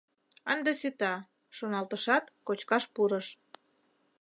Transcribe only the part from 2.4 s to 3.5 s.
кочкаш пурыш.